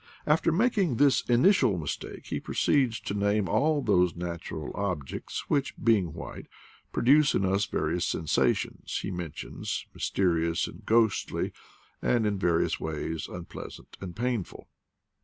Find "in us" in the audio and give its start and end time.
7.35-7.67